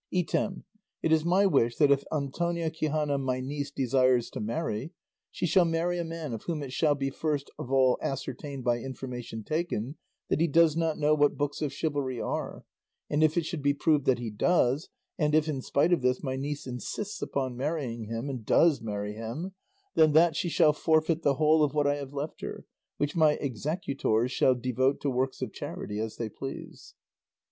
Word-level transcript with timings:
"Item, 0.11 0.63
it 1.03 1.11
is 1.11 1.23
my 1.23 1.45
wish 1.45 1.75
that 1.75 1.91
if 1.91 2.03
Antonia 2.11 2.71
Quixana, 2.71 3.19
my 3.19 3.39
niece, 3.39 3.69
desires 3.69 4.31
to 4.31 4.39
marry, 4.39 4.93
she 5.29 5.45
shall 5.45 5.63
marry 5.63 5.99
a 5.99 6.03
man 6.03 6.33
of 6.33 6.41
whom 6.45 6.63
it 6.63 6.73
shall 6.73 6.95
be 6.95 7.11
first 7.11 7.51
of 7.59 7.71
all 7.71 7.99
ascertained 8.01 8.63
by 8.63 8.79
information 8.79 9.43
taken 9.43 9.97
that 10.27 10.39
he 10.41 10.47
does 10.47 10.75
not 10.75 10.97
know 10.97 11.13
what 11.13 11.37
books 11.37 11.61
of 11.61 11.71
chivalry 11.71 12.19
are; 12.19 12.65
and 13.11 13.23
if 13.23 13.37
it 13.37 13.45
should 13.45 13.61
be 13.61 13.75
proved 13.75 14.05
that 14.07 14.17
he 14.17 14.31
does, 14.31 14.89
and 15.19 15.35
if, 15.35 15.47
in 15.47 15.61
spite 15.61 15.93
of 15.93 16.01
this, 16.01 16.23
my 16.23 16.35
niece 16.35 16.65
insists 16.65 17.21
upon 17.21 17.55
marrying 17.55 18.05
him, 18.05 18.27
and 18.27 18.43
does 18.43 18.81
marry 18.81 19.13
him, 19.13 19.51
then 19.93 20.13
that 20.13 20.35
she 20.35 20.49
shall 20.49 20.73
forfeit 20.73 21.21
the 21.21 21.35
whole 21.35 21.63
of 21.63 21.75
what 21.75 21.85
I 21.85 21.97
have 21.97 22.11
left 22.11 22.41
her, 22.41 22.65
which 22.97 23.15
my 23.15 23.33
executors 23.33 24.31
shall 24.31 24.55
devote 24.55 24.99
to 25.01 25.11
works 25.11 25.43
of 25.43 25.53
charity 25.53 25.99
as 25.99 26.15
they 26.15 26.27
please. 26.27 26.95